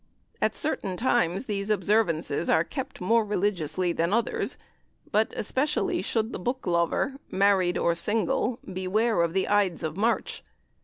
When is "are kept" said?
2.49-3.01